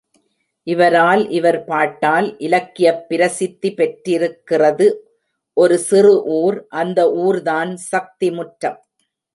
இவரால், 0.67 1.29
இவர், 1.29 1.63
பாட்டால் 1.63 2.37
இலக்கியப் 2.37 3.09
பிரசித்தி 3.09 3.73
பெற்றிருக்கிறது 3.73 4.87
ஒரு 5.53 5.77
சிறு 5.77 6.23
ஊர், 6.23 6.65
அந்த 6.69 7.11
ஊர்தான் 7.11 7.77
சக்திமுற்றம். 7.91 8.79